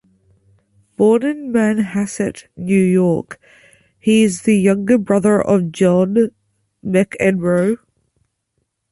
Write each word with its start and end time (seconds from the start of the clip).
Born 0.97 1.21
in 1.23 1.51
Manhasset, 1.51 2.47
New 2.57 2.73
York, 2.81 3.39
he 3.99 4.23
is 4.23 4.41
the 4.41 4.55
younger 4.57 4.97
brother 4.97 5.39
of 5.39 5.71
John 5.71 6.31
McEnroe. 6.83 7.77